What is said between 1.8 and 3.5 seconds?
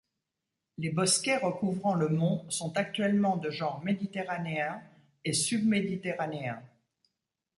le mont sont actuellement